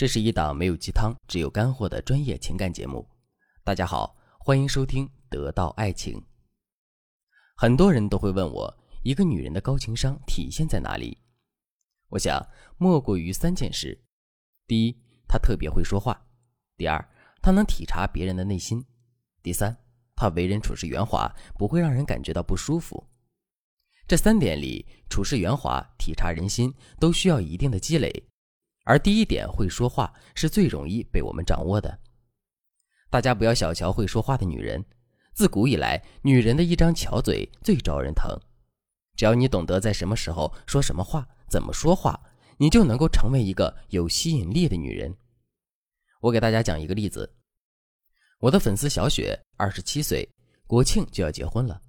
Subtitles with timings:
[0.00, 3.06] 这是一档没有鸡汤，只有干货的专业情感节目。
[3.62, 6.18] 大家好，欢迎收听《得到爱情》。
[7.54, 11.18] 很多人都会问我，一个女人的高情商体现在哪里？
[12.08, 12.42] 我想，
[12.78, 14.02] 莫过于三件事：
[14.66, 14.96] 第一，
[15.28, 16.14] 她特别会说话；
[16.78, 17.06] 第二，
[17.42, 18.80] 她能体察别人的内心；
[19.42, 19.76] 第三，
[20.16, 23.06] 她为人处事圆滑，不会让人感觉到不舒服。
[24.08, 28.29] 这三点里，处事圆滑、体察人心，都需要一定的积累。
[28.84, 31.98] 而第一点，会说话是最容易被我们掌握的。
[33.10, 34.84] 大家不要小瞧会说话的女人，
[35.34, 38.30] 自古以来，女人的一张巧嘴最招人疼。
[39.16, 42.18] 只要你懂得在什么时候说什么话，怎么说话，
[42.56, 45.14] 你就能够成为一个有吸引力的女人。
[46.20, 47.34] 我给大家讲一个例子：
[48.38, 50.28] 我的粉丝小雪，二十七岁，
[50.66, 51.82] 国庆就要结婚了。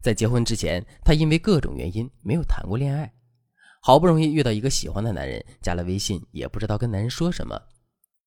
[0.00, 3.12] 在结婚之前，她因为各种原因没有谈过恋爱。
[3.80, 7.60] 好不容易遇到一个喜欢的男人，加了微信，也不知道跟男人说什么。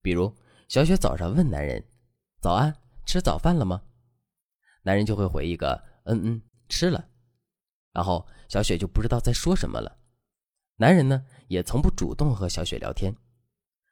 [0.02, 0.34] 比如
[0.68, 1.84] 小雪早上问男人
[2.42, 2.74] ：“早安，
[3.06, 3.82] 吃早饭了吗？”
[4.84, 7.06] 男人就会回一个：“嗯嗯，吃了。”
[7.94, 9.96] 然后小雪就不知道在说什么了。
[10.78, 13.14] 男人呢，也从不主动和小雪聊天，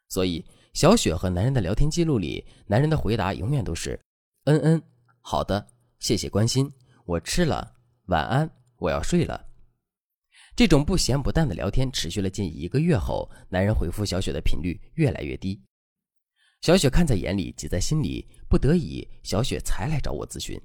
[0.07, 3.99] 所以小雪和男人的聊天记录里，男人的回答永远都是
[4.45, 4.81] ：“嗯嗯，
[5.19, 5.67] 好的，
[5.99, 6.71] 谢谢关心，
[7.05, 9.47] 我吃了，晚安，我要睡了。”
[10.59, 15.57] 这种不咸不淡的聊天持续了近一个月后，男人回复小雪的频率越来越低。
[16.59, 20.61] 小雪看在眼里，急在心里，不得已，小雪才来找我咨询。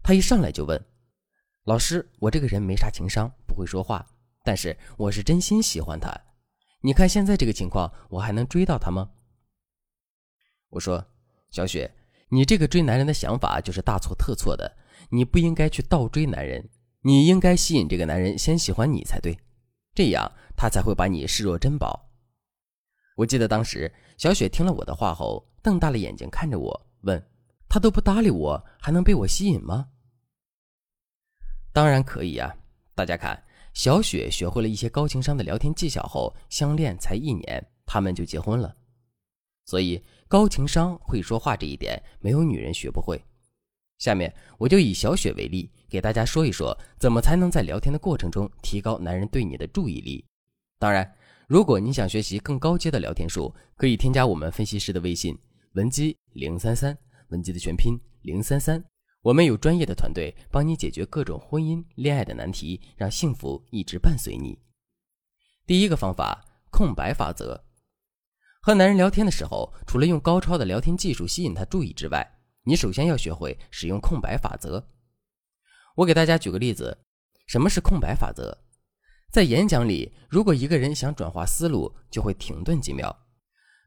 [0.00, 0.80] 她一上来就问
[1.66, 4.06] ：“老师，我这个人没啥情商，不会说话，
[4.44, 6.16] 但是我是真心喜欢他。
[6.80, 9.10] 你看现在这个情况，我还能追到他吗？”
[10.70, 11.04] 我说
[11.50, 11.92] ：“小雪，
[12.28, 16.70] 你这个追男人的想法就是大错特错的，你不应该去倒追男人。”
[17.02, 19.38] 你应该吸引这个男人先喜欢你才对，
[19.94, 22.10] 这样他才会把你视若珍宝。
[23.16, 27.22] 我记得当时小雪听了我的话后，瞪大了眼睛看着我，问
[27.68, 29.88] ：“他都不搭理我，还能被我吸引吗？”
[31.72, 32.54] 当然可以呀！
[32.94, 33.42] 大家看，
[33.72, 38.76] 小雪学会了一些高情商的聊天技巧后，相恋才一年，他们就结婚了。
[39.66, 43.22] 所以，高情商、会说话这一点，没有女人学不会。
[44.00, 50.24] 下面我就以小雪为例，给大家说一说怎么才能在聊天的过程中提高男人对你的注意力。
[50.78, 51.14] 当然，
[51.46, 55.38] 如果你想学习更高阶的聊天术，可以添加我们分析师的微信
[55.74, 56.96] 文姬零三三，
[57.28, 58.82] 文姬的全拼零三三。
[59.20, 64.58] 我们有专业的团队帮你解决各种婚姻、恋爱的难题，让幸福一直伴随你。
[65.66, 67.62] 第一个方法，空白法则。
[68.62, 72.26] 和男人聊天的时候，除了用高超的聊天技术吸引他注意之外，
[72.64, 74.84] 你首先要学会使用空白法则。
[75.96, 76.96] 我给大家举个例子，
[77.46, 78.56] 什么是空白法则？
[79.32, 83.16] 在演讲里，如果一个人想转化思路，就会停顿几秒，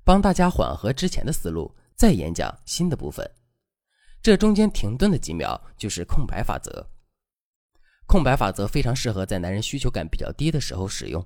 [0.04, 3.30] 帮大家缓和之前的思路，再演讲新的部分。
[4.22, 6.90] 这中间停顿的几秒就是空白法则。
[8.06, 11.26] 空白法则非常适合在男人需求感比较低的时候使用。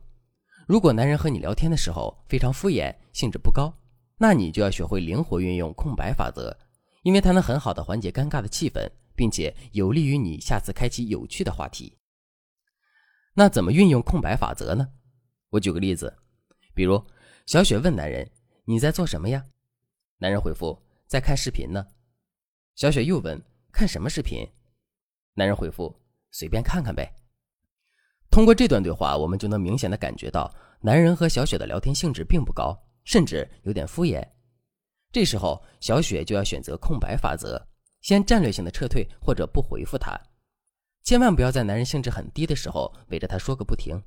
[0.68, 3.74] 如果男人和你聊天的时候非常敷衍，兴致不高，
[4.18, 6.56] 那你就要学会灵活运用空白法则。
[7.04, 11.98] 因为它能很好的缓解尴尬的气氛，并且有利于你下次开启有趣的话题。
[13.34, 14.88] 那怎么运用空白法则呢？
[15.50, 16.14] 我举个例子，
[16.74, 17.02] 比如
[17.46, 18.30] 小雪问男人
[18.66, 19.46] ：“你在做什么呀？”
[20.20, 20.78] 男人回复
[21.08, 21.86] ：“在看视频呢。”
[22.76, 23.42] 小雪又问
[23.72, 24.46] ：“看什么视频？”
[25.36, 25.96] 男人回复
[26.32, 27.14] ：“随便看看呗。”
[28.30, 34.28] 通过这段对话，我们就能明显的感觉到，男人和小雪的聊天兴致并不高，甚至有点敷衍。
[35.12, 37.60] 这时候，小雪就要选择空白法则，
[38.02, 40.20] 先战略性的撤退或者不回复他，
[41.04, 44.02] 千万不要在男人兴致很低的时候围着他说个不停，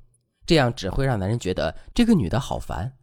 [0.45, 2.97] 这样只会让男人觉得这个女的好烦。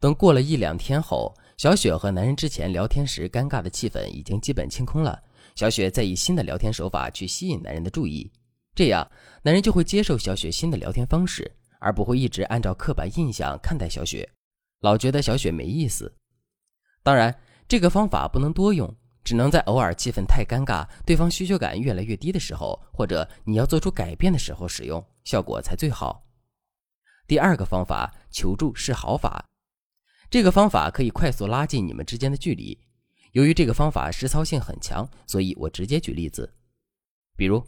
[0.00, 5.22] 等过了一两天后，小雪和男人之前聊天时尴尬的气氛已经基本清空了，
[5.54, 8.30] 小雪再以新的聊天手法去吸引男人的注意，
[8.74, 9.08] 这样
[9.42, 11.48] 男人就会接受小雪新的聊天方式，
[11.78, 14.28] 而不会一直按照刻板印象看待小雪，
[14.80, 16.12] 老觉得小雪没意思。
[17.02, 18.94] 当然，这个方法不能多用，
[19.24, 26.24] 只能在偶尔气氛太尴尬、对方需求感越来越低的时候，或者你要做出改变的时候使用，效果才最好。
[27.26, 29.48] 第二个方法，求助是好法。
[30.30, 32.78] 这个方法可以快速拉近你们之间的距离。
[33.32, 36.54] 由于这个方法实操性很强，所以我直接举例子。
[37.36, 37.64] 比如，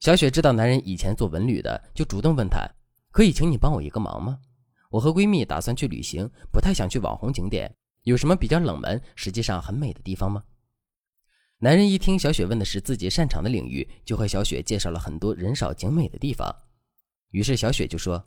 [0.00, 2.68] 小雪知道男人以前做文旅的，就主动问他
[3.12, 4.40] ：“可以请你帮我一个忙吗？
[4.90, 7.72] 我和闺蜜打算去旅行，不太想去网红景点。”
[8.04, 10.44] 有什么比较冷门，实际上很美的地方吗？
[11.58, 16.54] 男人一听小雪问的是自己擅长的领域，就和小雪介绍了很多人少景美的地方。
[17.30, 18.22] 于是小雪就说：“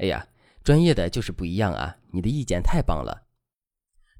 [0.00, 0.26] 哎呀，
[0.64, 1.94] 专业的就是不一样啊！
[2.10, 3.26] 你的意见太棒了，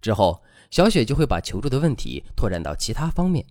[0.01, 3.45] 之后，小雪就会把求助的问题拓展到其他方面。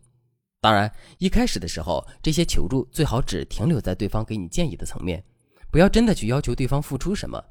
[0.62, 5.24] 当然，一开始的时候，这些求助最好只停留在对方给你建议的层面，
[5.72, 7.44] 不要真的去要求对方付出什么。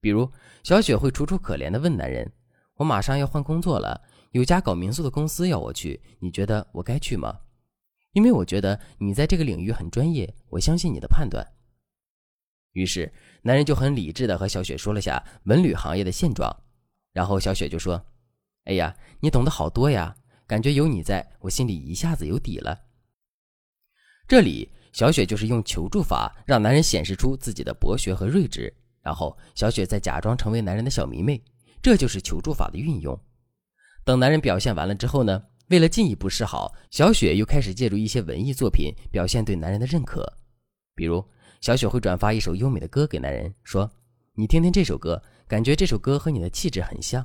[0.00, 0.30] 比如，
[0.64, 2.30] 小雪会楚楚可怜地问男人
[2.78, 7.40] ：“我马上要换工作了，有家搞民宿的公司要我去，你觉得我该去吗？
[8.12, 11.44] 因为我觉得你在这个领域很专业，我相信你的判断。”
[12.72, 16.54] 于是，男人就很理智地和小雪说了下文旅行业的现状，
[17.12, 18.00] 然后小雪就说
[18.66, 20.14] ：“哎呀，你懂得好多呀，
[20.46, 22.78] 感觉有你在我心里一下子有底了。”
[24.28, 28.72] 这里，小雪就是用求助法让男人显示出自己的博学和睿智。
[29.02, 31.42] 然后，小雪再假装成为男人的小迷妹，
[31.82, 33.18] 这就是求助法的运用。
[34.04, 40.38] 等男人表现完了之后呢，为了进一步示好，小雪又开始借助一些文艺作品表现对男人的认可。
[40.94, 41.24] 比如，
[41.60, 43.90] 小雪会转发一首优美的歌给男人，说
[44.34, 47.24] ：“你听听这首歌，感觉这首歌和你的气质很像。”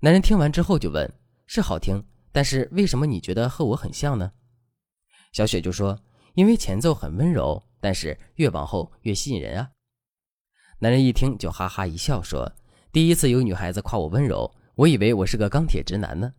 [0.00, 1.10] 男人听完之后就问
[1.46, 4.32] ：“是好听，但是为什么你觉得和我很像呢？”
[5.32, 5.98] 小雪就说
[6.34, 9.70] ：“因为前奏很温柔，但是越往后越吸引人啊。”
[10.80, 12.52] 男人一听就哈哈一笑，说
[12.92, 16.30] ：“第一次有女孩子夸我温柔，我以为我是个钢铁直男呢。”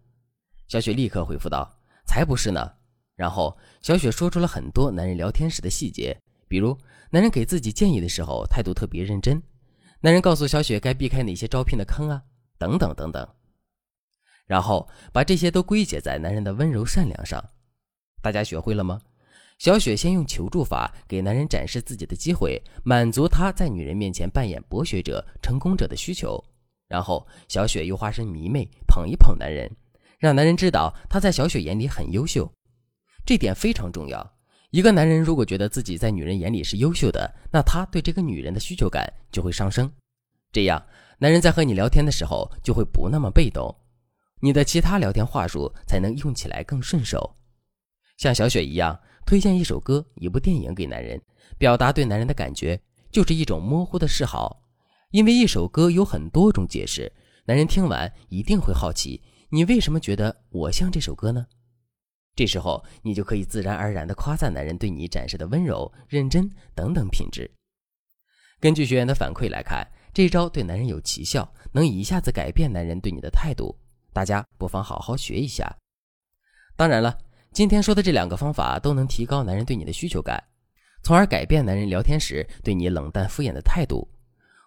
[0.69, 1.67] 小雪立刻回复道
[2.05, 2.71] ：“才不是呢。”
[3.17, 6.15] 然后小雪说出了很多男人聊天时的细节，
[6.47, 6.77] 比如
[7.09, 9.41] 男人给自己建议的时候态度特别认真，
[10.01, 12.21] 男人告诉小雪该避开哪些招聘的坑啊，
[12.59, 13.27] 等等等等。
[14.45, 17.43] 然后把这些都归结在男人的温柔善良上。
[18.21, 19.01] 大家学会了吗？
[19.59, 26.43] 小雪先用求助法给男人展示自己的机会，满足他在女人面前扮演博学者、成功者的需求。
[26.89, 29.71] 然后，小雪又化身迷妹，捧一捧男人，
[30.19, 32.51] 让男人知道他在小雪眼里很优秀。
[33.25, 34.33] 这点非常重要。
[34.71, 39.89] 一个男人如果觉得自己在女人眼里是优秀的，那他对这个女人的需求感就会上升。
[40.51, 40.83] 这样，
[41.19, 43.73] 男人在和你聊天的时候就会不那么被动，
[44.41, 47.37] 你的其他聊天话术才能用起来更顺手。
[48.17, 48.99] 像小雪一样。
[49.25, 51.21] 推荐一首歌、一部电影给男人，
[51.57, 52.79] 表达对男人的感觉，
[53.11, 54.61] 就是一种模糊的示好。
[55.11, 57.11] 因为一首歌有很多种解释，
[57.45, 61.45] 男人听完一定会好奇，你为什么觉得我像这首歌呢？
[62.35, 67.49] 这时候，你就可以自然而然地夸赞男人对你展示的温柔、认真等等品质。
[68.59, 73.77] 根据学员的反馈来看，这招对男人有奇效，能一下子改变男人对你的态度。
[74.11, 75.75] 大家不妨好好学一下。
[76.75, 77.17] 当然了。
[77.53, 80.43] 今天说的这两个方法都能提高男人对你的需求感，
[81.03, 84.09] 从而改变男人聊天时对你冷淡敷衍的态度。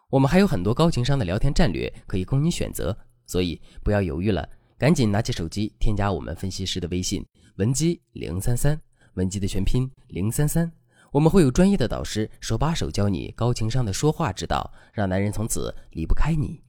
[0.09, 2.97] 我们还有很多高情商的聊天战略可以供你选择，
[3.27, 4.49] 所以不要犹豫了，
[4.79, 8.81] 赶紧拿起手机添加我们分析师的微信文姬零三三，
[9.15, 10.71] 文姬的全拼零三三，
[11.11, 16.63] 我们会有专业的导师手把手教你高情商的说话之道，让男人从此离不开你。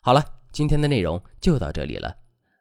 [0.00, 2.16] 好了，今天的内容就到这里了，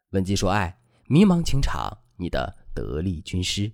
[0.09, 2.53] 文姬说爱，迷茫情场，你的。
[2.75, 3.71] 得力军师。